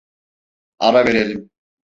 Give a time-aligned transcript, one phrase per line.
[0.79, 1.49] Ara verelim.